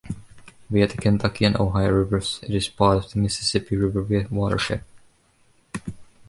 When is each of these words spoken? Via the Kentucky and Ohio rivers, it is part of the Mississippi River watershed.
Via 0.71 0.87
the 0.87 0.97
Kentucky 0.97 1.45
and 1.45 1.55
Ohio 1.57 1.91
rivers, 1.91 2.39
it 2.41 2.55
is 2.55 2.67
part 2.67 3.05
of 3.05 3.11
the 3.11 3.19
Mississippi 3.19 3.75
River 3.77 4.01
watershed. 4.31 4.83